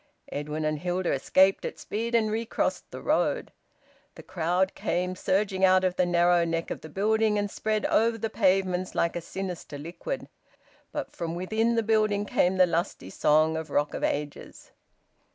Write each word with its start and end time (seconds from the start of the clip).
Edwin 0.31 0.65
and 0.65 0.79
Hilda 0.79 1.11
escaped 1.11 1.63
at 1.63 1.77
speed 1.77 2.15
and 2.15 2.31
recrossed 2.31 2.89
the 2.89 3.03
road. 3.03 3.51
The 4.15 4.23
crowd 4.23 4.73
came 4.73 5.15
surging 5.15 5.63
out 5.63 5.83
of 5.83 5.95
the 5.95 6.07
narrow 6.07 6.43
neck 6.43 6.71
of 6.71 6.81
the 6.81 6.89
building 6.89 7.37
and 7.37 7.51
spread 7.51 7.85
over 7.85 8.17
the 8.17 8.27
pavements 8.31 8.95
like 8.95 9.15
a 9.15 9.21
sinister 9.21 9.77
liquid. 9.77 10.27
But 10.91 11.11
from 11.11 11.35
within 11.35 11.75
the 11.75 11.83
building 11.83 12.25
came 12.25 12.57
the 12.57 12.65
lusty 12.65 13.11
song 13.11 13.55
of 13.55 13.69
"Rock 13.69 13.93
of 13.93 14.03
Ages." 14.03 14.71